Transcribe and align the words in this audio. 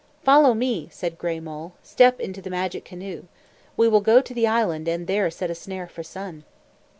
"Follow 0.23 0.55
me," 0.55 0.89
said 0.89 1.19
Gray 1.19 1.39
Mole. 1.39 1.73
"Step 1.83 2.19
into 2.19 2.41
the 2.41 2.49
magic 2.49 2.83
canoe. 2.83 3.25
We 3.77 3.87
will 3.87 4.01
go 4.01 4.19
to 4.19 4.33
the 4.33 4.47
island 4.47 4.87
and 4.87 5.05
there 5.05 5.29
set 5.29 5.51
a 5.51 5.53
snare 5.53 5.87
for 5.87 6.01
Sun." 6.01 6.43